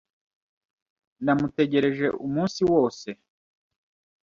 Namutegereje 1.23 2.07
umunsi 2.25 2.61
wose. 2.71 3.09